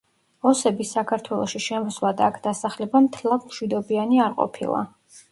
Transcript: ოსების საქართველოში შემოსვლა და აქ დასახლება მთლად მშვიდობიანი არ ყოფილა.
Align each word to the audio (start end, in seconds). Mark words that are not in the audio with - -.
ოსების 0.51 0.93
საქართველოში 0.95 1.59
შემოსვლა 1.65 2.13
და 2.21 2.25
აქ 2.33 2.39
დასახლება 2.47 3.01
მთლად 3.07 3.45
მშვიდობიანი 3.51 4.23
არ 4.29 4.33
ყოფილა. 4.41 4.81